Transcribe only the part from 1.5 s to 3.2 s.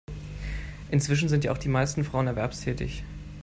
auch die meisten Frauen erwerbstätig.